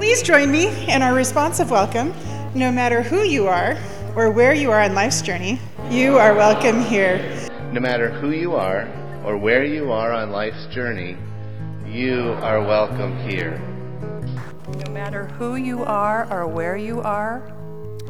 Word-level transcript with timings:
Please 0.00 0.22
join 0.22 0.50
me 0.50 0.90
in 0.90 1.02
our 1.02 1.12
responsive 1.12 1.70
welcome. 1.70 2.14
No 2.54 2.72
matter 2.72 3.02
who 3.02 3.20
you 3.20 3.46
are 3.48 3.76
or 4.16 4.30
where 4.30 4.54
you 4.54 4.70
are 4.70 4.80
on 4.80 4.94
life's 4.94 5.20
journey, 5.20 5.60
you 5.90 6.16
are 6.16 6.34
welcome 6.34 6.80
here. 6.80 7.18
No 7.70 7.80
matter 7.80 8.08
who 8.08 8.30
you 8.30 8.54
are 8.54 8.88
or 9.26 9.36
where 9.36 9.62
you 9.62 9.92
are 9.92 10.10
on 10.10 10.30
life's 10.30 10.64
journey, 10.68 11.18
you 11.86 12.34
are 12.40 12.62
welcome 12.62 13.14
here. 13.28 13.60
No 14.86 14.90
matter 14.90 15.26
who 15.26 15.56
you 15.56 15.84
are 15.84 16.26
or 16.32 16.46
where 16.46 16.78
you 16.78 17.02
are 17.02 17.42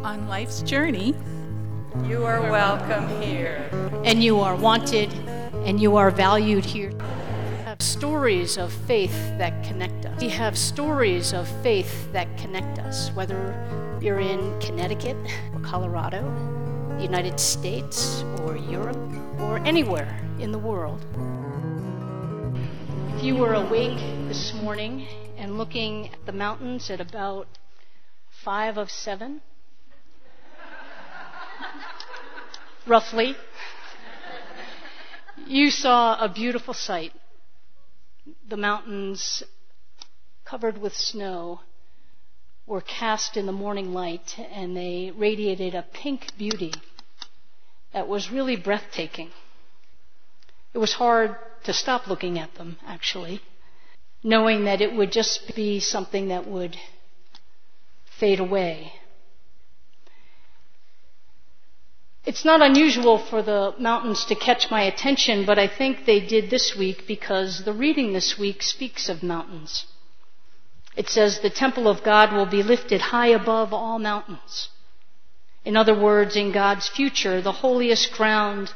on 0.05 0.29
life's 0.29 0.63
journey, 0.63 1.17
you 2.05 2.25
are 2.25 2.41
welcome 2.41 3.09
here. 3.21 3.69
And 4.05 4.23
you 4.23 4.39
are 4.39 4.55
wanted 4.55 5.13
and 5.67 5.81
you 5.81 5.97
are 5.97 6.13
valued 6.13 6.65
here. 6.65 6.93
Stories 7.81 8.59
of 8.59 8.73
faith 8.87 9.13
that 9.39 9.65
connect 9.65 10.05
us. 10.05 10.21
We 10.21 10.29
have 10.29 10.57
stories 10.57 11.33
of 11.33 11.49
faith 11.63 12.13
that 12.13 12.29
connect 12.37 12.79
us, 12.79 13.11
whether 13.15 13.99
you're 14.03 14.21
in 14.21 14.61
Connecticut 14.61 15.17
or 15.55 15.61
Colorado, 15.61 16.23
the 16.99 17.03
United 17.03 17.41
States 17.41 18.23
or 18.41 18.57
Europe 18.57 18.99
or 19.41 19.59
anywhere 19.59 20.21
in 20.39 20.53
the 20.53 20.59
world. 20.59 21.05
If 23.17 23.25
you 23.25 23.37
were 23.37 23.55
awake 23.55 23.99
this 24.29 24.53
morning 24.55 25.07
and 25.39 25.57
looking 25.57 26.13
at 26.13 26.27
the 26.27 26.33
mountains 26.33 26.91
at 26.91 27.01
about 27.01 27.49
five 28.45 28.77
of 28.77 28.91
seven, 28.91 29.41
roughly, 32.87 33.37
you 35.47 35.71
saw 35.71 36.23
a 36.23 36.29
beautiful 36.29 36.75
sight. 36.75 37.13
The 38.49 38.57
mountains 38.57 39.43
covered 40.45 40.79
with 40.79 40.97
snow 40.97 41.61
were 42.67 42.81
cast 42.81 43.37
in 43.37 43.47
the 43.47 43.53
morning 43.53 43.95
light 43.95 44.39
and 44.39 44.77
they 44.77 45.13
radiated 45.17 45.75
a 45.75 45.83
pink 45.83 46.37
beauty 46.37 46.75
that 47.93 48.09
was 48.09 48.31
really 48.31 48.57
breathtaking. 48.57 49.31
It 50.75 50.79
was 50.79 50.95
hard 50.95 51.37
to 51.65 51.73
stop 51.73 52.07
looking 52.07 52.39
at 52.39 52.55
them, 52.55 52.79
actually, 52.87 53.41
knowing 54.23 54.65
that 54.65 54.81
it 54.81 54.95
would 54.95 55.13
just 55.13 55.55
be 55.55 55.81
something 55.81 56.29
that 56.29 56.47
would 56.47 56.77
fade 58.19 58.41
away. 58.41 58.93
It's 62.25 62.45
not 62.45 62.61
unusual 62.61 63.17
for 63.19 63.43
the 63.43 63.75
mountains 63.79 64.27
to 64.27 64.35
catch 64.35 64.71
my 64.71 64.83
attention, 64.83 65.47
but 65.47 65.59
I 65.59 65.67
think 65.67 66.05
they 66.05 66.21
did 66.21 66.51
this 66.51 66.77
week 66.77 67.07
because 67.07 67.65
the 67.65 67.73
reading 67.73 68.13
this 68.13 68.39
week 68.39 68.63
speaks 68.63 69.09
of 69.09 69.23
mountains. 69.23 69.87
It 70.97 71.09
says, 71.09 71.41
The 71.41 71.49
temple 71.51 71.89
of 71.89 72.03
God 72.03 72.33
will 72.33 72.47
be 72.47 72.63
lifted 72.63 73.01
high 73.01 73.29
above 73.29 73.73
all 73.73 73.99
mountains. 73.99 74.69
In 75.65 75.77
other 75.77 75.99
words, 75.99 76.37
in 76.37 76.53
God's 76.53 76.89
future, 76.89 77.41
the 77.41 77.53
holiest 77.53 78.13
ground 78.13 78.75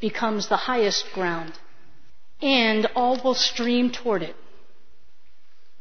becomes 0.00 0.48
the 0.48 0.56
highest 0.56 1.12
ground, 1.12 1.52
and 2.40 2.86
all 2.94 3.20
will 3.22 3.34
stream 3.34 3.90
toward 3.90 4.22
it. 4.22 4.36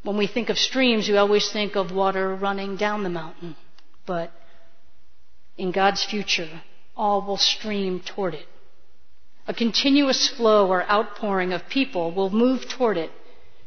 When 0.03 0.17
we 0.17 0.27
think 0.27 0.49
of 0.49 0.58
streams, 0.58 1.08
we 1.08 1.17
always 1.17 1.52
think 1.52 1.75
of 1.75 1.92
water 1.92 2.33
running 2.36 2.75
down 2.75 3.03
the 3.03 3.09
mountain, 3.09 3.55
but 4.05 4.31
in 5.58 5.71
God's 5.71 6.03
future, 6.03 6.61
all 6.98 7.22
will 7.22 7.38
stream 7.38 8.02
toward 8.02 8.34
it. 8.34 8.48
A 9.48 9.53
continuous 9.53 10.28
flow 10.28 10.67
or 10.67 10.84
outpouring 10.90 11.54
of 11.54 11.70
people 11.70 12.12
will 12.12 12.30
move 12.30 12.67
toward 12.67 12.98
it, 12.98 13.12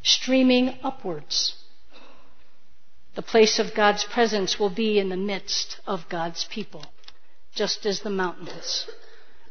streaming 0.02 0.78
upwards. 0.82 1.54
The 3.14 3.22
place 3.22 3.58
of 3.58 3.74
God's 3.74 4.04
presence 4.04 4.58
will 4.58 4.70
be 4.70 4.98
in 4.98 5.08
the 5.08 5.16
midst 5.16 5.80
of 5.86 6.08
God's 6.08 6.44
people, 6.44 6.84
just 7.54 7.86
as 7.86 8.00
the 8.00 8.10
mountains 8.10 8.86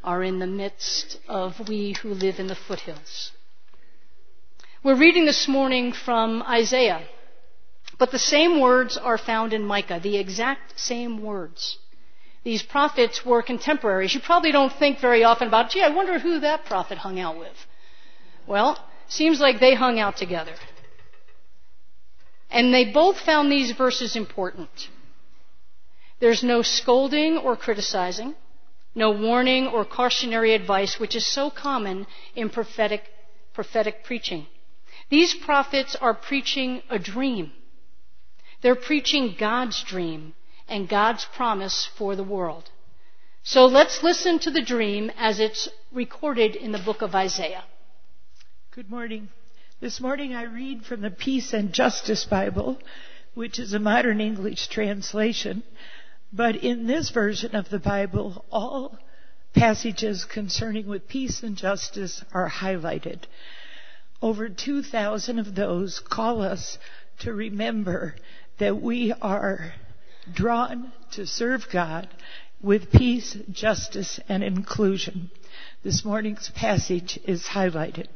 are 0.04 0.24
in 0.24 0.40
the 0.40 0.48
midst 0.48 1.20
of 1.28 1.68
we 1.68 1.96
who 2.02 2.10
live 2.10 2.40
in 2.40 2.48
the 2.48 2.56
foothills. 2.56 3.32
We're 4.84 4.96
reading 4.96 5.26
this 5.26 5.48
morning 5.48 5.92
from 5.92 6.42
Isaiah, 6.44 7.04
but 7.98 8.12
the 8.12 8.20
same 8.20 8.62
words 8.62 8.98
are 8.98 9.18
found 9.18 9.52
in 9.52 9.66
Micah, 9.66 10.00
the 10.02 10.18
exact 10.18 10.80
same 10.80 11.22
words. 11.22 11.78
These 12.44 12.64
prophets 12.64 13.26
were 13.26 13.42
contemporaries. 13.42 14.14
You 14.14 14.22
probably 14.22 14.52
don't 14.52 14.72
think 14.74 15.00
very 15.00 15.24
often 15.24 15.48
about, 15.50 15.72
gee, 15.72 15.82
I 15.82 15.90
wonder 15.90 16.20
who 16.20 16.40
that 16.40 16.66
prophet 16.66 16.98
hung 16.98 17.20
out 17.20 17.38
with. 17.38 17.66
Well, 18.48 18.78
seems 19.08 19.40
like 19.40 19.60
they 19.60 19.76
hung 19.76 20.00
out 20.00 20.18
together. 20.18 20.54
And 22.50 22.74
they 22.74 22.92
both 22.92 23.20
found 23.20 23.52
these 23.52 23.72
verses 23.72 24.16
important. 24.16 24.70
There's 26.20 26.44
no 26.44 26.62
scolding 26.62 27.38
or 27.38 27.56
criticizing, 27.56 28.36
no 28.96 29.12
warning 29.12 29.68
or 29.68 29.86
cautionary 29.86 30.54
advice, 30.54 31.00
which 31.00 31.16
is 31.16 31.26
so 31.26 31.50
common 31.50 32.08
in 32.36 32.50
prophetic, 32.50 33.04
prophetic 33.54 34.04
preaching. 34.04 34.48
These 35.10 35.36
prophets 35.36 35.96
are 36.00 36.14
preaching 36.14 36.82
a 36.90 37.00
dream. 37.00 37.52
They're 38.62 38.76
preaching 38.76 39.36
God's 39.38 39.84
dream 39.84 40.34
and 40.70 40.88
God's 40.88 41.26
promise 41.36 41.90
for 41.98 42.16
the 42.16 42.24
world. 42.24 42.70
So 43.44 43.66
let's 43.66 44.04
listen 44.04 44.40
to 44.40 44.52
the 44.52 44.62
dream 44.62 45.12
as 45.18 45.40
it's 45.40 45.70
recorded 45.92 46.56
in 46.56 46.72
the 46.72 46.78
book 46.78 47.02
of 47.02 47.16
Isaiah. 47.16 47.64
Good 48.72 48.90
morning. 48.90 49.30
This 49.82 50.00
morning 50.00 50.36
I 50.36 50.44
read 50.44 50.86
from 50.86 51.02
the 51.02 51.10
Peace 51.10 51.54
and 51.54 51.74
Justice 51.74 52.26
Bible, 52.26 52.78
which 53.34 53.58
is 53.58 53.74
a 53.74 53.80
modern 53.80 54.22
English 54.22 54.68
translation. 54.68 55.64
But 56.32 56.58
in 56.58 56.86
this 56.86 57.10
version 57.10 57.56
of 57.56 57.70
the 57.70 57.80
Bible, 57.80 58.46
all 58.52 58.98
passages 59.56 60.26
concerning 60.26 60.88
with 60.88 61.08
peace 61.08 61.42
and 61.42 61.58
justice 61.58 62.24
are 62.34 62.50
highlighted. 62.50 63.24
Over 64.22 64.50
2,000 64.50 65.40
of 65.40 65.56
those 65.56 66.00
call 66.00 66.42
us 66.42 66.78
to 67.20 67.34
remember 67.34 68.16
that 68.60 68.82
we 68.82 69.14
are 69.22 69.74
drawn 70.34 70.92
to 71.12 71.26
serve 71.26 71.68
God 71.72 72.10
with 72.62 72.92
peace, 72.92 73.38
justice, 73.52 74.20
and 74.28 74.44
inclusion. 74.44 75.32
This 75.84 76.04
morning's 76.04 76.50
passage 76.50 77.20
is 77.26 77.44
highlighted. 77.44 78.08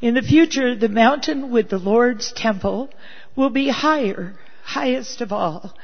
In 0.00 0.14
the 0.14 0.22
future, 0.22 0.74
the 0.74 0.88
mountain 0.88 1.50
with 1.50 1.70
the 1.70 1.78
Lord's 1.78 2.32
temple 2.32 2.90
will 3.34 3.50
be 3.50 3.68
higher, 3.68 4.34
highest 4.62 5.20
of 5.20 5.32
all. 5.32 5.74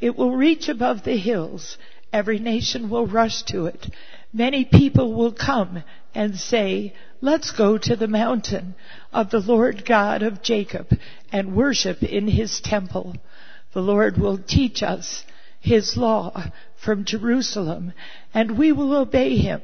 It 0.00 0.16
will 0.16 0.36
reach 0.36 0.68
above 0.68 1.02
the 1.02 1.16
hills. 1.16 1.76
Every 2.12 2.38
nation 2.38 2.88
will 2.88 3.06
rush 3.06 3.42
to 3.44 3.66
it. 3.66 3.88
Many 4.32 4.64
people 4.64 5.12
will 5.12 5.32
come 5.32 5.82
and 6.14 6.38
say, 6.38 6.94
let's 7.20 7.50
go 7.50 7.76
to 7.78 7.96
the 7.96 8.08
mountain 8.08 8.74
of 9.12 9.30
the 9.30 9.40
Lord 9.40 9.84
God 9.84 10.22
of 10.22 10.42
Jacob 10.42 10.88
and 11.32 11.56
worship 11.56 12.02
in 12.02 12.28
his 12.28 12.60
temple. 12.60 13.16
The 13.72 13.82
Lord 13.82 14.18
will 14.18 14.38
teach 14.38 14.82
us 14.82 15.24
his 15.60 15.96
law 15.96 16.50
from 16.76 17.04
Jerusalem 17.04 17.92
and 18.32 18.58
we 18.58 18.72
will 18.72 18.94
obey 18.96 19.36
him. 19.36 19.60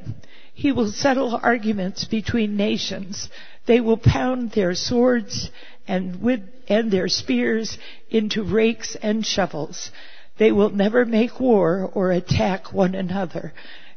He 0.52 0.72
will 0.72 0.90
settle 0.92 1.38
arguments 1.42 2.04
between 2.04 2.56
nations. 2.56 3.28
They 3.66 3.80
will 3.80 3.96
pound 3.96 4.52
their 4.52 4.74
swords 4.74 5.50
and 5.88 6.20
with, 6.22 6.42
and 6.68 6.90
their 6.90 7.08
spears 7.08 7.78
into 8.10 8.42
rakes 8.42 8.96
and 8.96 9.26
shovels. 9.26 9.90
They 10.38 10.52
will 10.52 10.70
never 10.70 11.04
make 11.04 11.40
war 11.40 11.90
or 11.94 12.12
attack 12.12 12.72
one 12.72 12.94
another. 12.94 13.52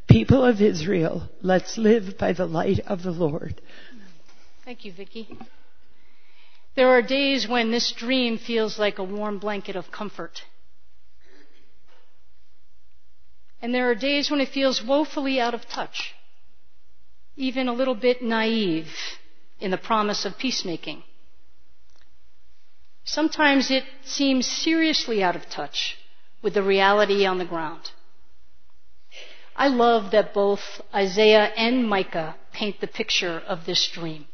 People 0.07 0.43
of 0.43 0.61
Israel, 0.61 1.29
let's 1.41 1.77
live 1.77 2.17
by 2.17 2.33
the 2.33 2.45
light 2.45 2.79
of 2.87 3.03
the 3.03 3.11
Lord. 3.11 3.61
Thank 4.63 4.85
you, 4.85 4.93
Vicki. 4.93 5.37
There 6.77 6.89
are 6.89 7.01
days 7.01 7.47
when 7.47 7.71
this 7.71 7.91
dream 7.91 8.37
feels 8.37 8.77
like 8.77 8.99
a 8.99 9.03
warm 9.03 9.39
blanket 9.39 9.75
of 9.75 9.91
comfort. 9.91 10.43
And 13.59 13.73
there 13.73 13.89
are 13.89 13.95
days 13.95 14.29
when 14.29 14.39
it 14.41 14.49
feels 14.49 14.83
woefully 14.83 15.39
out 15.39 15.55
of 15.55 15.67
touch, 15.67 16.13
even 17.35 17.67
a 17.67 17.73
little 17.73 17.95
bit 17.95 18.21
naive 18.21 18.91
in 19.59 19.71
the 19.71 19.79
promise 19.79 20.23
of 20.23 20.37
peacemaking. 20.37 21.01
Sometimes 23.03 23.71
it 23.71 23.85
seems 24.03 24.45
seriously 24.45 25.23
out 25.23 25.35
of 25.35 25.49
touch 25.49 25.97
with 26.43 26.53
the 26.53 26.61
reality 26.61 27.25
on 27.25 27.39
the 27.39 27.45
ground. 27.53 27.89
I 29.55 29.69
love 29.69 30.11
that 30.11 30.31
both 30.31 30.79
Isaiah 30.93 31.51
and 31.57 31.89
Micah 31.89 32.35
paint 32.53 32.81
the 32.81 32.87
picture 32.87 33.41
of 33.47 33.65
this 33.65 33.89
dream. 33.91 34.27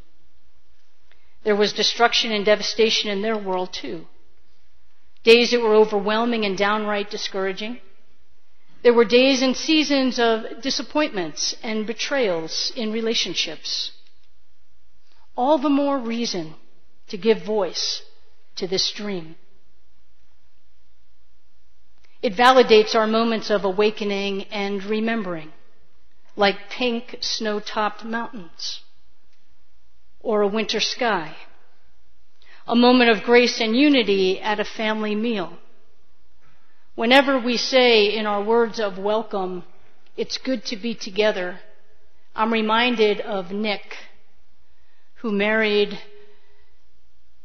There 1.44 1.56
was 1.56 1.74
destruction 1.74 2.32
and 2.32 2.46
devastation 2.46 3.10
in 3.10 3.22
their 3.22 3.38
world 3.38 3.74
too. 3.74 4.08
Days 5.24 5.52
that 5.52 5.62
were 5.62 5.76
overwhelming 5.76 6.46
and 6.46 6.58
downright 6.58 7.10
discouraging. 7.10 7.80
There 8.82 8.94
were 8.94 9.06
days 9.06 9.42
and 9.42 9.56
seasons 9.56 10.20
of 10.20 10.62
disappointments 10.62 11.56
and 11.64 11.88
betrayals 11.88 12.72
in 12.76 12.92
relationships. 12.92 13.92
All 15.36 15.58
the 15.58 15.70
more 15.70 15.98
reason 15.98 16.56
to 17.08 17.18
give 17.18 17.44
voice 17.44 18.02
to 18.56 18.68
this 18.68 18.92
dream. 18.92 19.36
It 22.22 22.36
validates 22.36 22.96
our 22.96 23.08
moments 23.08 23.50
of 23.50 23.66
awakening 23.66 24.44
and 24.46 24.84
remembering, 24.84 25.52
like 26.36 26.70
pink 26.70 27.18
snow 27.22 27.60
topped 27.60 28.06
mountains 28.06 28.80
or 30.24 30.42
a 30.42 30.48
winter 30.48 30.80
sky. 30.80 31.36
A 32.66 32.76
moment 32.76 33.12
of 33.12 33.24
grace 33.24 33.60
and 33.60 33.76
unity 33.76 34.40
at 34.40 34.60
a 34.60 34.66
family 34.66 35.14
meal. 35.14 35.58
Whenever 36.96 37.40
we 37.40 37.58
say 37.58 38.16
in 38.16 38.26
our 38.26 38.42
words 38.42 38.80
of 38.80 38.98
welcome, 38.98 39.64
it's 40.16 40.38
good 40.38 40.64
to 40.66 40.78
be 40.78 40.96
together, 40.96 41.60
I'm 42.36 42.54
reminded 42.54 43.20
of 43.22 43.52
Nick, 43.52 43.96
who 45.16 45.32
married, 45.32 46.00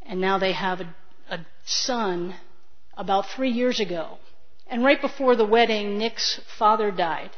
and 0.02 0.20
now 0.20 0.38
they 0.38 0.52
have 0.52 0.80
a, 0.80 0.94
a 1.30 1.46
son 1.64 2.34
about 2.96 3.26
three 3.28 3.50
years 3.50 3.80
ago. 3.80 4.18
And 4.66 4.84
right 4.84 5.00
before 5.00 5.34
the 5.34 5.46
wedding, 5.46 5.98
Nick's 5.98 6.40
father 6.58 6.90
died. 6.90 7.30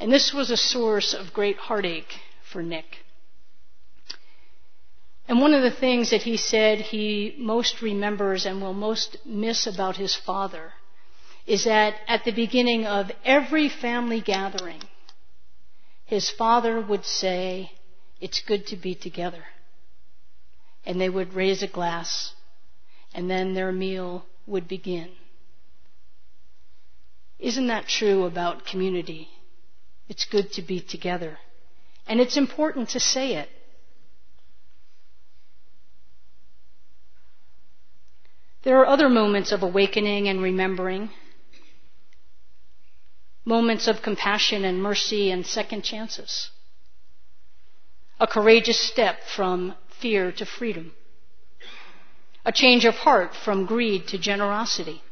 And 0.00 0.12
this 0.12 0.32
was 0.32 0.50
a 0.50 0.56
source 0.56 1.14
of 1.14 1.32
great 1.32 1.56
heartache 1.56 2.14
for 2.50 2.62
Nick. 2.62 3.04
And 5.28 5.42
one 5.42 5.52
of 5.52 5.62
the 5.62 5.70
things 5.70 6.10
that 6.10 6.22
he 6.22 6.38
said 6.38 6.80
he 6.80 7.36
most 7.38 7.82
remembers 7.82 8.46
and 8.46 8.62
will 8.62 8.72
most 8.72 9.18
miss 9.26 9.66
about 9.66 9.96
his 9.96 10.16
father 10.16 10.72
is 11.46 11.64
that 11.64 11.96
at 12.08 12.24
the 12.24 12.32
beginning 12.32 12.86
of 12.86 13.10
every 13.24 13.68
family 13.68 14.22
gathering, 14.22 14.82
his 16.06 16.30
father 16.30 16.80
would 16.80 17.04
say, 17.04 17.72
It's 18.20 18.40
good 18.40 18.66
to 18.68 18.76
be 18.76 18.94
together. 18.94 19.44
And 20.86 20.98
they 20.98 21.10
would 21.10 21.34
raise 21.34 21.62
a 21.62 21.66
glass, 21.66 22.32
and 23.12 23.30
then 23.30 23.52
their 23.52 23.72
meal 23.72 24.24
would 24.46 24.66
begin. 24.66 25.10
Isn't 27.38 27.66
that 27.66 27.86
true 27.86 28.24
about 28.24 28.64
community? 28.64 29.28
It's 30.08 30.24
good 30.24 30.52
to 30.54 30.62
be 30.62 30.80
together. 30.80 31.38
And 32.06 32.18
it's 32.18 32.38
important 32.38 32.90
to 32.90 33.00
say 33.00 33.34
it. 33.34 33.50
There 38.62 38.78
are 38.80 38.86
other 38.86 39.08
moments 39.08 39.52
of 39.52 39.62
awakening 39.62 40.28
and 40.28 40.42
remembering, 40.42 41.10
moments 43.44 43.86
of 43.86 44.02
compassion 44.02 44.64
and 44.64 44.82
mercy 44.82 45.30
and 45.30 45.46
second 45.46 45.82
chances, 45.82 46.50
a 48.18 48.26
courageous 48.26 48.78
step 48.78 49.22
from 49.24 49.74
fear 50.00 50.32
to 50.32 50.44
freedom, 50.44 50.92
a 52.44 52.50
change 52.50 52.84
of 52.84 52.96
heart 52.96 53.34
from 53.34 53.64
greed 53.64 54.08
to 54.08 54.18
generosity, 54.18 55.02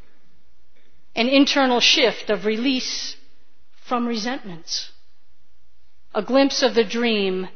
an 1.15 1.29
internal 1.29 1.81
shift 1.81 2.29
of 2.29 2.47
release 2.47 3.17
from 3.87 4.09
resentments, 4.09 4.91
a 6.13 6.21
glimpse 6.21 6.63
of 6.63 6.75
the 6.75 6.85
dream, 6.85 7.49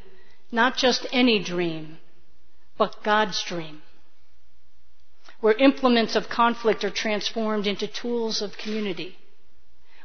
not 0.52 0.76
just 0.76 1.04
any 1.12 1.42
dream, 1.42 1.98
but 2.78 3.02
God's 3.02 3.42
dream 3.42 3.82
where 5.40 5.54
implements 5.54 6.16
of 6.16 6.28
conflict 6.28 6.84
are 6.84 6.90
transformed 6.90 7.66
into 7.66 7.86
tools 7.86 8.42
of 8.42 8.58
community, 8.58 9.16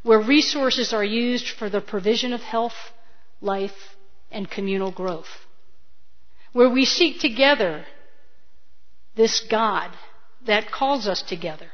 where 0.04 0.20
resources 0.20 0.94
are 0.94 1.04
used 1.04 1.50
for 1.50 1.70
the 1.70 1.82
provision 1.82 2.32
of 2.32 2.42
health, 2.42 2.94
life, 3.42 3.96
and 4.32 4.50
communal 4.50 4.92
growth, 4.92 5.46
where 6.54 6.70
we 6.70 6.86
seek 6.86 7.20
together 7.20 7.86
this 9.16 9.42
God 9.50 9.92
that 10.46 10.72
calls 10.72 11.08
us 11.08 11.22
together, 11.22 11.70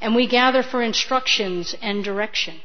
and 0.00 0.14
we 0.14 0.26
gather 0.26 0.62
for 0.62 0.82
instructions 0.82 1.74
and 1.82 2.04
direction. 2.04 2.60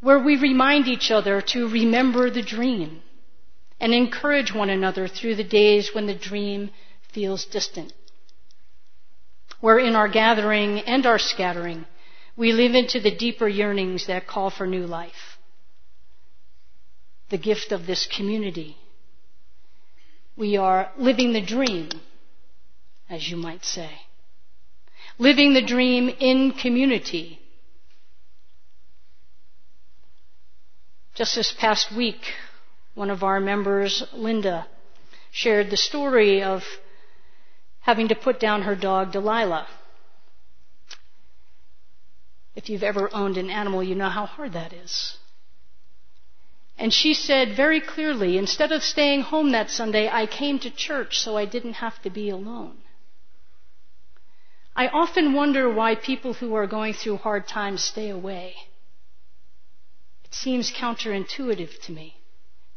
Where 0.00 0.18
we 0.18 0.36
remind 0.36 0.86
each 0.86 1.10
other 1.10 1.40
to 1.40 1.68
remember 1.68 2.30
the 2.30 2.42
dream 2.42 3.02
and 3.80 3.92
encourage 3.92 4.54
one 4.54 4.70
another 4.70 5.08
through 5.08 5.34
the 5.36 5.44
days 5.44 5.90
when 5.92 6.06
the 6.06 6.14
dream 6.14 6.70
feels 7.16 7.46
distant. 7.46 7.94
Where 9.62 9.78
in 9.78 9.96
our 9.96 10.06
gathering 10.06 10.80
and 10.80 11.06
our 11.06 11.18
scattering, 11.18 11.86
we 12.36 12.52
live 12.52 12.74
into 12.74 13.00
the 13.00 13.16
deeper 13.16 13.48
yearnings 13.48 14.06
that 14.06 14.26
call 14.26 14.50
for 14.50 14.66
new 14.66 14.86
life. 14.86 15.38
The 17.30 17.38
gift 17.38 17.72
of 17.72 17.86
this 17.86 18.06
community. 18.06 18.76
We 20.36 20.58
are 20.58 20.92
living 20.98 21.32
the 21.32 21.40
dream, 21.40 21.88
as 23.08 23.30
you 23.30 23.38
might 23.38 23.64
say. 23.64 23.92
Living 25.18 25.54
the 25.54 25.64
dream 25.64 26.10
in 26.20 26.52
community. 26.52 27.40
Just 31.14 31.34
this 31.34 31.54
past 31.58 31.90
week, 31.96 32.20
one 32.94 33.08
of 33.08 33.22
our 33.22 33.40
members, 33.40 34.04
Linda, 34.12 34.66
shared 35.32 35.70
the 35.70 35.78
story 35.78 36.42
of 36.42 36.62
having 37.86 38.08
to 38.08 38.16
put 38.16 38.40
down 38.40 38.62
her 38.62 38.74
dog 38.74 39.12
Delilah. 39.12 39.68
If 42.56 42.68
you've 42.68 42.82
ever 42.82 43.08
owned 43.14 43.36
an 43.36 43.48
animal, 43.48 43.80
you 43.80 43.94
know 43.94 44.08
how 44.08 44.26
hard 44.26 44.54
that 44.54 44.72
is. 44.72 45.16
And 46.76 46.92
she 46.92 47.14
said 47.14 47.56
very 47.56 47.80
clearly, 47.80 48.38
instead 48.38 48.72
of 48.72 48.82
staying 48.82 49.20
home 49.20 49.52
that 49.52 49.70
Sunday, 49.70 50.08
I 50.08 50.26
came 50.26 50.58
to 50.60 50.70
church 50.70 51.20
so 51.20 51.36
I 51.36 51.44
didn't 51.44 51.74
have 51.74 52.02
to 52.02 52.10
be 52.10 52.28
alone. 52.28 52.78
I 54.74 54.88
often 54.88 55.32
wonder 55.32 55.72
why 55.72 55.94
people 55.94 56.34
who 56.34 56.54
are 56.54 56.66
going 56.66 56.92
through 56.92 57.18
hard 57.18 57.46
times 57.46 57.84
stay 57.84 58.10
away. 58.10 58.56
It 60.24 60.34
seems 60.34 60.72
counterintuitive 60.72 61.80
to 61.82 61.92
me 61.92 62.16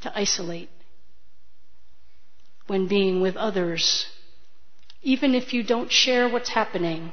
to 0.01 0.15
isolate 0.15 0.69
when 2.67 2.87
being 2.87 3.21
with 3.21 3.35
others 3.35 4.05
even 5.01 5.33
if 5.33 5.53
you 5.53 5.63
don't 5.63 5.91
share 5.91 6.27
what's 6.27 6.49
happening, 6.49 7.11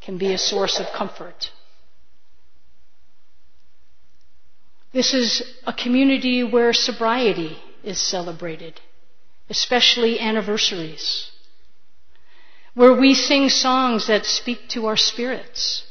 can 0.00 0.18
be 0.18 0.32
a 0.32 0.38
source 0.38 0.78
of 0.78 0.86
comfort. 0.92 1.50
This 4.92 5.14
is 5.14 5.42
a 5.66 5.72
community 5.72 6.44
where 6.44 6.72
sobriety 6.72 7.58
is 7.82 7.98
celebrated, 7.98 8.80
especially 9.48 10.20
anniversaries, 10.20 11.30
where 12.74 12.92
we 12.92 13.14
sing 13.14 13.48
songs 13.48 14.06
that 14.06 14.26
speak 14.26 14.68
to 14.70 14.86
our 14.86 14.96
spirits, 14.96 15.84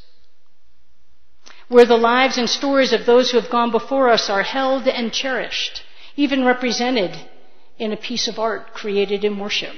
where 1.68 1.86
the 1.86 1.98
lives 1.98 2.38
and 2.38 2.50
stories 2.50 2.94
of 2.94 3.06
those 3.06 3.32
who 3.32 3.40
have 3.40 3.50
gone 3.50 3.72
before 3.72 4.10
us 4.10 4.30
are 4.30 4.44
held 4.44 4.88
and 4.88 5.12
cherished, 5.12 5.84
even 6.16 6.46
represented 6.46 7.18
in 7.80 7.92
a 7.92 7.98
piece 7.98 8.28
of 8.28 8.38
art 8.38 8.74
created 8.74 9.24
in 9.24 9.40
worship. 9.40 9.74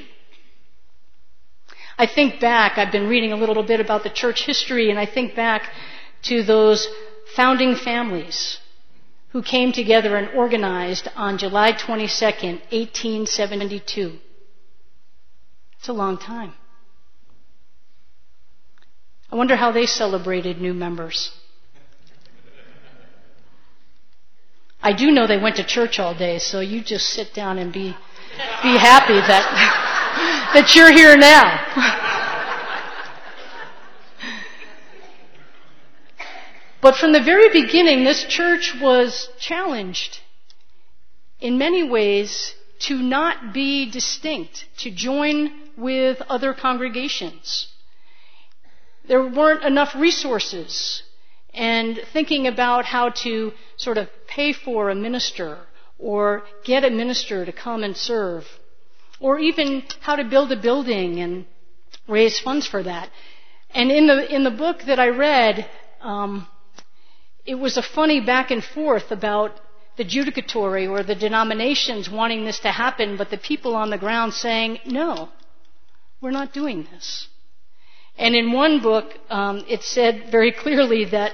I 2.03 2.05
think 2.05 2.41
back, 2.41 2.77
I've 2.77 2.91
been 2.91 3.07
reading 3.07 3.31
a 3.31 3.38
little 3.38 3.63
bit 3.63 3.79
about 3.79 4.03
the 4.03 4.10
church 4.10 4.45
history, 4.45 4.89
and 4.89 5.00
I 5.00 5.05
think 5.05 5.36
back 5.36 5.69
to 6.24 6.43
those 6.43 6.86
founding 7.33 7.75
families 7.77 8.60
who 9.29 9.41
came 9.41 9.72
together 9.72 10.17
and 10.17 10.27
organized 10.36 11.07
on 11.15 11.38
July 11.38 11.72
22nd, 11.72 12.60
1872. 12.74 14.17
It's 15.79 15.88
a 15.88 15.93
long 15.93 16.17
time. 16.17 16.53
I 19.31 19.38
wonder 19.38 19.55
how 19.55 19.72
they 19.72 19.86
celebrated 19.86 20.60
new 20.60 20.74
members. 20.74 21.31
I 24.81 24.91
do 24.91 25.10
know 25.10 25.25
they 25.25 25.39
went 25.39 25.55
to 25.55 25.63
church 25.63 26.00
all 26.00 26.13
day, 26.13 26.38
so 26.39 26.60
you 26.60 26.83
just 26.83 27.07
sit 27.12 27.33
down 27.33 27.57
and 27.60 27.72
be, 27.72 27.95
be 28.62 28.75
happy 28.91 29.19
that 29.31 29.89
that 30.53 30.75
you're 30.75 30.91
here 30.91 31.17
now. 31.17 31.60
but 36.82 36.96
from 36.96 37.13
the 37.13 37.22
very 37.22 37.50
beginning, 37.50 38.03
this 38.03 38.24
church 38.25 38.75
was 38.82 39.29
challenged 39.39 40.20
in 41.39 41.58
many 41.58 41.84
ways 41.84 42.55
to 42.79 42.98
not 42.98 43.53
be 43.53 43.89
distinct, 43.89 44.65
to 44.77 44.91
join 44.91 45.51
with 45.77 46.22
other 46.29 46.53
congregations. 46.53 47.67
There 49.08 49.25
weren't 49.27 49.63
enough 49.63 49.96
resources 49.96 51.03
and 51.53 52.00
thinking 52.12 52.48
about 52.48 52.86
how 52.86 53.10
to 53.10 53.53
sort 53.77 53.98
of 53.98 54.10
pay 54.27 54.53
for 54.53 54.89
a 54.89 54.96
minister 54.96 55.60
or 56.00 56.43
get 56.63 56.84
a 56.84 56.89
minister 56.89 57.46
to 57.46 57.51
come 57.51 57.84
and 57.84 57.96
serve 57.96 58.46
or 59.24 59.39
even 59.39 59.84
how 60.01 60.18
to 60.18 60.25
build 60.25 60.51
a 60.51 60.62
building 60.62 61.22
and 61.22 61.46
raise 62.10 62.42
funds 62.42 62.68
for 62.68 62.84
that. 62.84 63.10
And 63.74 63.89
in 63.89 64.06
the 64.06 64.36
in 64.36 64.44
the 64.44 64.51
book 64.51 64.84
that 64.84 65.00
I 65.00 65.08
read, 65.08 65.65
um, 66.01 66.46
it 67.46 67.56
was 67.56 67.77
a 67.77 67.82
funny 67.82 68.20
back 68.20 68.51
and 68.51 68.62
forth 68.62 69.12
about 69.12 69.51
the 69.96 70.03
judicatory 70.03 70.88
or 70.88 71.03
the 71.03 71.15
denominations 71.15 72.10
wanting 72.10 72.44
this 72.44 72.60
to 72.60 72.72
happen, 72.72 73.15
but 73.15 73.30
the 73.30 73.38
people 73.38 73.75
on 73.77 73.89
the 73.89 73.98
ground 73.98 74.34
saying, 74.34 74.80
"No, 74.86 75.30
we're 76.20 76.38
not 76.39 76.51
doing 76.53 76.86
this." 76.92 77.30
And 78.18 78.36
in 78.36 78.51
one 78.51 78.82
book, 78.82 79.18
um, 79.30 79.63
it 79.70 79.84
said 79.84 80.32
very 80.32 80.51
clearly 80.63 81.06
that 81.06 81.32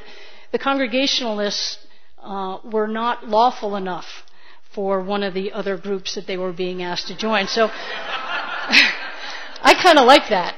the 0.52 0.60
Congregationalists 0.60 1.80
uh, 2.22 2.60
were 2.64 2.88
not 2.88 3.28
lawful 3.28 3.76
enough 3.76 4.19
for 4.74 5.02
one 5.02 5.24
of 5.24 5.34
the 5.34 5.52
other 5.52 5.78
groups 5.78 6.16
that 6.16 6.28
they 6.28 6.38
were 6.38 6.54
being 6.54 6.84
asked 6.84 7.08
to 7.08 7.18
join. 7.18 7.48
So 7.48 7.70
I 9.62 9.74
kind 9.82 9.98
of 9.98 10.06
like 10.06 10.30
that. 10.30 10.56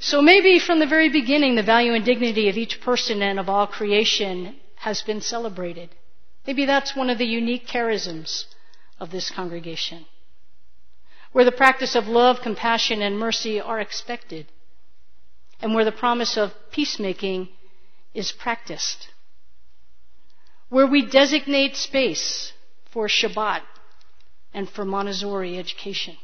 so 0.00 0.22
maybe 0.22 0.58
from 0.58 0.78
the 0.78 0.86
very 0.86 1.08
beginning, 1.08 1.54
the 1.54 1.62
value 1.62 1.92
and 1.92 2.04
dignity 2.04 2.48
of 2.48 2.56
each 2.56 2.80
person 2.80 3.22
and 3.22 3.38
of 3.38 3.48
all 3.48 3.66
creation 3.66 4.56
has 4.76 5.02
been 5.02 5.20
celebrated. 5.20 5.90
Maybe 6.46 6.66
that's 6.66 6.96
one 6.96 7.10
of 7.10 7.18
the 7.18 7.26
unique 7.26 7.66
charisms 7.66 8.44
of 8.98 9.10
this 9.10 9.30
congregation, 9.30 10.06
where 11.32 11.44
the 11.44 11.52
practice 11.52 11.94
of 11.94 12.08
love, 12.08 12.40
compassion, 12.42 13.00
and 13.00 13.18
mercy 13.18 13.60
are 13.60 13.80
expected, 13.80 14.46
and 15.60 15.74
where 15.74 15.84
the 15.84 15.92
promise 15.92 16.36
of 16.36 16.52
peacemaking 16.72 17.48
is 18.12 18.32
practiced, 18.32 19.08
where 20.72 20.86
we 20.86 21.04
designate 21.04 21.76
space 21.76 22.50
for 22.94 23.06
Shabbat 23.06 23.60
and 24.54 24.66
for 24.70 24.86
Montessori 24.86 25.58
education. 25.58 26.16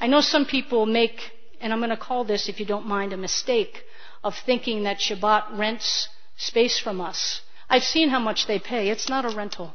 I 0.00 0.06
know 0.06 0.22
some 0.22 0.46
people 0.46 0.86
make, 0.86 1.20
and 1.60 1.70
I'm 1.70 1.80
going 1.80 1.90
to 1.90 1.98
call 1.98 2.24
this, 2.24 2.48
if 2.48 2.58
you 2.58 2.64
don't 2.64 2.86
mind, 2.86 3.12
a 3.12 3.18
mistake 3.18 3.82
of 4.24 4.34
thinking 4.46 4.84
that 4.84 5.00
Shabbat 5.00 5.58
rents 5.58 6.08
space 6.38 6.78
from 6.78 6.98
us. 6.98 7.42
I've 7.68 7.84
seen 7.84 8.08
how 8.08 8.20
much 8.20 8.46
they 8.46 8.58
pay. 8.58 8.88
It's 8.88 9.06
not 9.06 9.26
a 9.26 9.36
rental. 9.36 9.74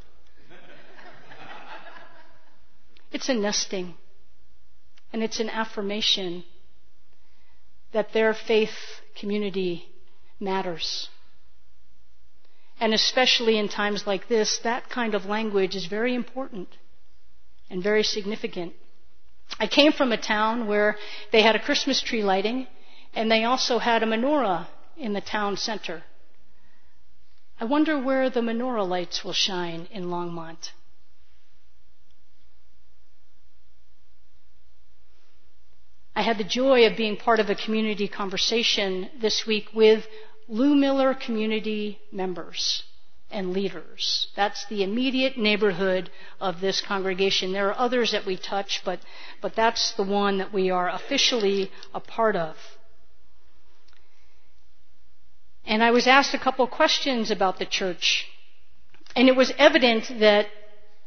It's 3.12 3.30
a 3.30 3.36
nesting. 3.36 3.94
And 5.14 5.22
it's 5.22 5.40
an 5.40 5.52
affirmation 5.52 6.46
that 7.92 8.12
their 8.12 8.34
faith 8.34 8.76
community 9.16 9.86
matters. 10.40 11.10
And 12.80 12.94
especially 12.94 13.58
in 13.58 13.70
times 13.70 14.06
like 14.06 14.28
this, 14.28 14.60
that 14.60 14.90
kind 14.90 15.16
of 15.16 15.26
language 15.26 15.76
is 15.76 15.86
very 15.88 16.14
important 16.14 16.70
and 17.70 17.82
very 17.82 18.04
significant. 18.04 18.74
I 19.60 19.68
came 19.68 19.92
from 19.92 20.12
a 20.12 20.18
town 20.18 20.68
where 20.68 20.98
they 21.32 21.42
had 21.42 21.56
a 21.56 21.64
Christmas 21.64 22.02
tree 22.02 22.24
lighting 22.24 22.68
and 23.14 23.32
they 23.32 23.44
also 23.44 23.80
had 23.80 24.04
a 24.04 24.06
menorah 24.06 24.68
in 24.96 25.14
the 25.14 25.22
town 25.22 25.58
center. 25.58 26.04
I 27.60 27.66
wonder 27.66 28.00
where 28.00 28.30
the 28.30 28.42
menorah 28.42 28.88
lights 28.88 29.24
will 29.24 29.34
shine 29.34 29.88
in 29.92 30.06
Longmont. 30.06 30.72
I 36.16 36.22
had 36.22 36.38
the 36.38 36.44
joy 36.44 36.86
of 36.86 36.98
being 36.98 37.18
part 37.18 37.40
of 37.40 37.50
a 37.50 37.56
community 37.56 38.08
conversation 38.08 39.10
this 39.20 39.46
week 39.48 39.68
with 39.74 40.06
Lou 40.48 40.76
Miller 40.76 41.14
community 41.14 42.00
members 42.12 42.84
and 43.30 43.52
leaders. 43.52 44.28
That's 44.36 44.66
the 44.68 44.84
immediate 44.84 45.38
neighborhood 45.38 46.10
of 46.40 46.62
this 46.62 46.80
congregation. 46.82 47.52
There 47.52 47.70
are 47.70 47.78
others 47.78 48.12
that 48.12 48.26
we 48.26 48.38
touch, 48.38 48.82
but, 48.86 49.00
but 49.42 49.56
that's 49.56 49.92
the 49.94 50.04
one 50.04 50.38
that 50.38 50.54
we 50.54 50.70
are 50.70 50.90
officially 50.90 51.70
a 51.94 52.00
part 52.00 52.36
of. 52.36 52.56
And 55.66 55.84
I 55.84 55.92
was 55.92 56.08
asked 56.08 56.34
a 56.34 56.40
couple 56.40 56.66
questions 56.68 57.30
about 57.30 57.60
the 57.60 57.66
church. 57.66 58.26
And 59.16 59.28
it 59.28 59.36
was 59.36 59.52
evident 59.58 60.20
that 60.20 60.48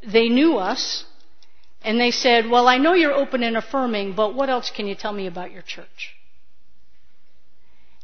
they 0.06 0.28
knew 0.28 0.58
us. 0.58 1.06
And 1.82 1.98
they 1.98 2.10
said, 2.10 2.50
Well, 2.50 2.68
I 2.68 2.76
know 2.76 2.92
you're 2.92 3.14
open 3.14 3.42
and 3.42 3.56
affirming, 3.56 4.12
but 4.14 4.34
what 4.34 4.50
else 4.50 4.70
can 4.70 4.86
you 4.86 4.94
tell 4.94 5.12
me 5.12 5.26
about 5.26 5.50
your 5.50 5.62
church? 5.62 6.14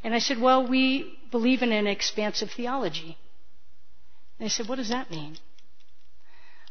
And 0.02 0.14
I 0.14 0.19
said, 0.19 0.40
Well, 0.40 0.66
we 0.66 1.16
believe 1.30 1.62
in 1.62 1.73
an 1.73 1.87
expansive 1.87 2.50
theology. 2.50 3.16
They 4.38 4.49
said, 4.49 4.68
What 4.68 4.76
does 4.76 4.90
that 4.90 5.11
mean? 5.11 5.38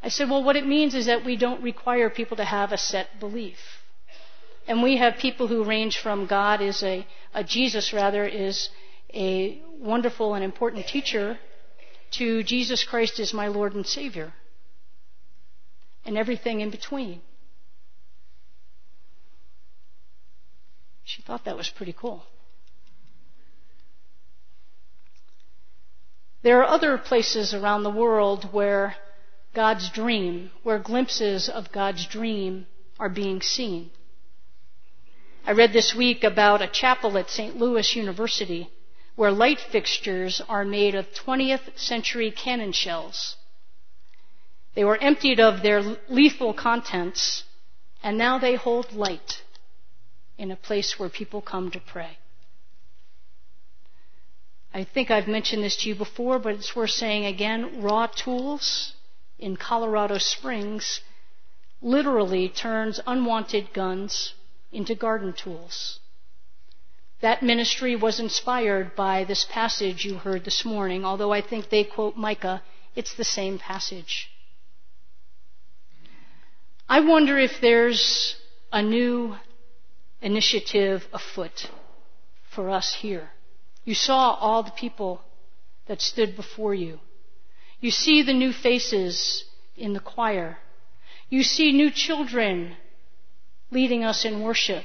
I 0.03 0.09
said, 0.09 0.29
Well, 0.29 0.43
what 0.43 0.55
it 0.55 0.65
means 0.65 0.93
is 0.93 1.07
that 1.07 1.25
we 1.25 1.35
don't 1.35 1.63
require 1.63 2.09
people 2.09 2.37
to 2.37 2.45
have 2.45 2.71
a 2.71 2.77
set 2.77 3.19
belief. 3.19 3.57
And 4.67 4.81
we 4.81 4.97
have 4.97 5.17
people 5.17 5.47
who 5.47 5.63
range 5.63 5.99
from 5.99 6.25
God 6.25 6.61
is 6.61 6.81
a, 6.83 7.05
a 7.33 7.43
Jesus 7.43 7.93
rather 7.93 8.25
is 8.25 8.69
a 9.13 9.61
wonderful 9.79 10.33
and 10.33 10.43
important 10.43 10.87
teacher 10.87 11.37
to 12.11 12.43
Jesus 12.43 12.83
Christ 12.83 13.19
is 13.19 13.33
my 13.33 13.47
Lord 13.47 13.75
and 13.75 13.85
Savior. 13.85 14.33
And 16.05 16.17
everything 16.17 16.61
in 16.61 16.69
between. 16.69 17.21
She 21.03 21.21
thought 21.21 21.45
that 21.45 21.57
was 21.57 21.69
pretty 21.69 21.93
cool. 21.93 22.23
There 26.45 26.61
are 26.61 26.75
other 26.75 26.99
places 26.99 27.55
around 27.55 27.81
the 27.81 27.89
world 27.89 28.53
where 28.53 28.97
God's 29.55 29.89
dream, 29.89 30.51
where 30.61 30.77
glimpses 30.77 31.49
of 31.49 31.71
God's 31.71 32.05
dream 32.05 32.67
are 32.99 33.09
being 33.09 33.41
seen. 33.41 33.89
I 35.47 35.53
read 35.53 35.73
this 35.73 35.95
week 35.95 36.23
about 36.23 36.61
a 36.61 36.67
chapel 36.67 37.17
at 37.17 37.31
St. 37.31 37.57
Louis 37.57 37.95
University 37.95 38.69
where 39.15 39.31
light 39.31 39.59
fixtures 39.59 40.39
are 40.47 40.63
made 40.63 40.93
of 40.93 41.07
20th 41.15 41.79
century 41.79 42.29
cannon 42.29 42.73
shells. 42.73 43.37
They 44.75 44.83
were 44.83 45.01
emptied 45.01 45.39
of 45.39 45.63
their 45.63 45.81
lethal 46.09 46.53
contents, 46.53 47.43
and 48.03 48.19
now 48.19 48.37
they 48.37 48.53
hold 48.53 48.93
light 48.93 49.41
in 50.37 50.51
a 50.51 50.55
place 50.55 50.99
where 50.99 51.09
people 51.09 51.41
come 51.41 51.71
to 51.71 51.79
pray. 51.79 52.19
I 54.75 54.83
think 54.83 55.09
I've 55.09 55.29
mentioned 55.29 55.63
this 55.63 55.77
to 55.77 55.87
you 55.87 55.95
before, 55.95 56.37
but 56.37 56.55
it's 56.55 56.75
worth 56.75 56.89
saying 56.89 57.25
again. 57.25 57.81
Raw 57.81 58.07
Tools 58.07 58.91
in 59.39 59.55
Colorado 59.55 60.17
Springs 60.17 60.99
literally 61.81 62.49
turns 62.49 62.99
unwanted 63.07 63.71
guns 63.71 64.33
into 64.73 64.93
garden 64.93 65.31
tools. 65.31 66.01
That 67.21 67.41
ministry 67.41 67.95
was 67.95 68.19
inspired 68.19 68.97
by 68.97 69.23
this 69.23 69.45
passage 69.49 70.03
you 70.03 70.15
heard 70.15 70.43
this 70.43 70.65
morning, 70.65 71.05
although 71.05 71.31
I 71.31 71.39
think 71.39 71.69
they 71.69 71.85
quote 71.85 72.17
Micah, 72.17 72.61
it's 72.97 73.13
the 73.13 73.23
same 73.23 73.57
passage. 73.57 74.29
I 76.89 76.99
wonder 76.99 77.39
if 77.39 77.61
there's 77.61 78.35
a 78.73 78.81
new 78.81 79.37
initiative 80.21 81.07
afoot 81.13 81.71
for 82.49 82.69
us 82.69 82.93
here. 82.95 83.29
You 83.85 83.93
saw 83.93 84.33
all 84.33 84.63
the 84.63 84.71
people 84.71 85.21
that 85.87 86.01
stood 86.01 86.35
before 86.35 86.73
you. 86.73 86.99
You 87.79 87.91
see 87.91 88.23
the 88.23 88.33
new 88.33 88.51
faces 88.51 89.45
in 89.77 89.93
the 89.93 89.99
choir. 89.99 90.57
You 91.29 91.43
see 91.43 91.71
new 91.71 91.91
children 91.91 92.75
leading 93.71 94.03
us 94.03 94.25
in 94.25 94.41
worship, 94.41 94.83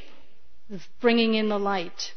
bringing 1.00 1.34
in 1.34 1.48
the 1.48 1.58
light. 1.58 2.12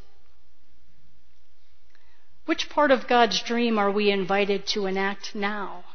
Which 2.45 2.69
part 2.69 2.91
of 2.91 3.07
God's 3.07 3.41
dream 3.41 3.79
are 3.79 3.91
we 3.91 4.11
invited 4.11 4.67
to 4.67 4.85
enact 4.85 5.33
now? 5.33 5.85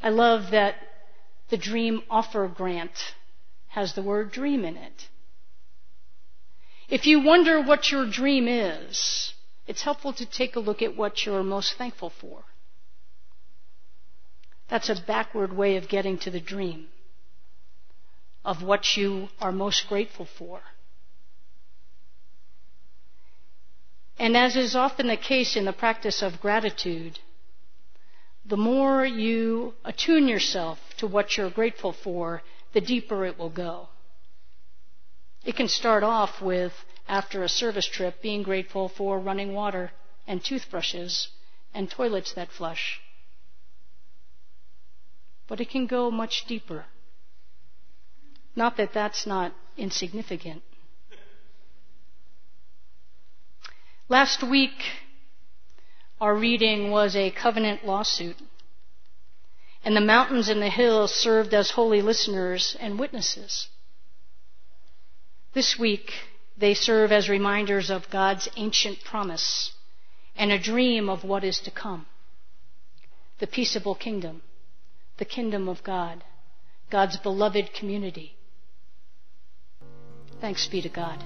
I 0.00 0.10
love 0.10 0.52
that 0.52 0.76
the 1.48 1.56
Dream 1.56 2.02
Offer 2.08 2.48
Grant 2.48 3.14
has 3.68 3.94
the 3.94 4.02
word 4.02 4.30
dream 4.30 4.64
in 4.64 4.76
it. 4.76 5.08
If 6.92 7.06
you 7.06 7.20
wonder 7.20 7.58
what 7.58 7.90
your 7.90 8.04
dream 8.04 8.46
is, 8.46 9.32
it's 9.66 9.80
helpful 9.80 10.12
to 10.12 10.26
take 10.26 10.56
a 10.56 10.60
look 10.60 10.82
at 10.82 10.94
what 10.94 11.24
you're 11.24 11.42
most 11.42 11.78
thankful 11.78 12.10
for. 12.10 12.44
That's 14.68 14.90
a 14.90 15.02
backward 15.06 15.56
way 15.56 15.76
of 15.76 15.88
getting 15.88 16.18
to 16.18 16.30
the 16.30 16.38
dream 16.38 16.88
of 18.44 18.62
what 18.62 18.94
you 18.94 19.30
are 19.40 19.52
most 19.52 19.88
grateful 19.88 20.26
for. 20.36 20.60
And 24.18 24.36
as 24.36 24.54
is 24.54 24.76
often 24.76 25.06
the 25.06 25.16
case 25.16 25.56
in 25.56 25.64
the 25.64 25.72
practice 25.72 26.20
of 26.20 26.42
gratitude, 26.42 27.18
the 28.44 28.58
more 28.58 29.06
you 29.06 29.72
attune 29.82 30.28
yourself 30.28 30.78
to 30.98 31.06
what 31.06 31.38
you're 31.38 31.48
grateful 31.48 31.94
for, 31.94 32.42
the 32.74 32.82
deeper 32.82 33.24
it 33.24 33.38
will 33.38 33.48
go. 33.48 33.88
It 35.44 35.56
can 35.56 35.68
start 35.68 36.02
off 36.04 36.40
with, 36.40 36.72
after 37.08 37.42
a 37.42 37.48
service 37.48 37.86
trip, 37.86 38.22
being 38.22 38.42
grateful 38.42 38.88
for 38.88 39.18
running 39.18 39.54
water 39.54 39.92
and 40.26 40.42
toothbrushes 40.42 41.28
and 41.74 41.90
toilets 41.90 42.32
that 42.34 42.50
flush. 42.50 43.00
But 45.48 45.60
it 45.60 45.68
can 45.68 45.86
go 45.86 46.10
much 46.10 46.46
deeper. 46.46 46.84
Not 48.54 48.76
that 48.76 48.92
that's 48.92 49.26
not 49.26 49.52
insignificant. 49.76 50.62
Last 54.08 54.42
week, 54.42 54.84
our 56.20 56.34
reading 56.36 56.90
was 56.90 57.16
a 57.16 57.30
covenant 57.30 57.84
lawsuit. 57.84 58.36
and 59.84 59.96
the 59.96 60.00
mountains 60.00 60.48
and 60.48 60.62
the 60.62 60.70
hills 60.70 61.12
served 61.12 61.52
as 61.52 61.72
holy 61.72 62.00
listeners 62.00 62.76
and 62.78 63.00
witnesses. 63.00 63.68
This 65.54 65.78
week, 65.78 66.10
they 66.56 66.74
serve 66.74 67.12
as 67.12 67.28
reminders 67.28 67.90
of 67.90 68.10
God's 68.10 68.48
ancient 68.56 69.04
promise 69.04 69.72
and 70.36 70.50
a 70.50 70.58
dream 70.58 71.08
of 71.08 71.24
what 71.24 71.44
is 71.44 71.60
to 71.60 71.70
come. 71.70 72.06
The 73.38 73.46
peaceable 73.46 73.94
kingdom, 73.94 74.42
the 75.18 75.24
kingdom 75.24 75.68
of 75.68 75.82
God, 75.82 76.24
God's 76.90 77.16
beloved 77.16 77.74
community. 77.74 78.36
Thanks 80.40 80.66
be 80.66 80.80
to 80.82 80.88
God. 80.88 81.22